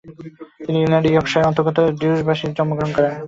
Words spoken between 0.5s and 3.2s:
তিনি ইংল্যান্ডের ইয়র্কশায়ারের অন্তর্গত ডিউসবারিতে জন্মগ্রহণ করেন।